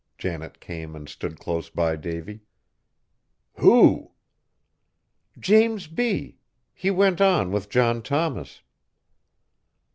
Janet 0.17 0.59
came 0.59 0.95
and 0.95 1.07
stood 1.07 1.37
close 1.37 1.69
by 1.69 1.95
Davy. 1.95 2.39
"Who?" 3.59 4.13
he 5.29 5.37
asked. 5.37 5.41
"James 5.41 5.85
B. 5.85 6.39
He 6.73 6.89
went 6.89 7.21
on 7.21 7.51
with 7.51 7.69
John 7.69 8.01
Thomas." 8.01 8.63